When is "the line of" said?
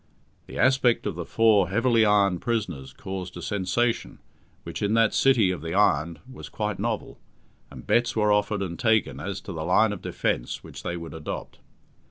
9.53-10.01